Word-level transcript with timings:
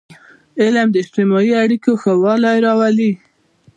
علم 0.61 0.87
د 0.91 0.95
اجتماعي 1.03 1.53
اړیکو 1.63 1.91
ښهوالی 2.01 2.57
راولي. 2.65 3.11